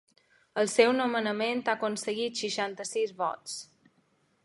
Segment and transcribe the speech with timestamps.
[0.61, 3.63] El seu nomenament ha aconseguit seixanta-sis vots.